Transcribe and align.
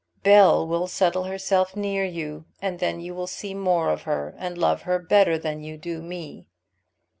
"Bell 0.23 0.65
will 0.65 0.87
settle 0.87 1.25
herself 1.25 1.75
near 1.75 2.03
you, 2.03 2.45
and 2.59 2.79
then 2.79 3.01
you 3.01 3.13
will 3.13 3.27
see 3.27 3.53
more 3.53 3.91
of 3.91 4.01
her 4.01 4.33
and 4.39 4.57
love 4.57 4.81
her 4.81 4.97
better 4.97 5.37
than 5.37 5.61
you 5.61 5.77
do 5.77 6.01
me." 6.01 6.47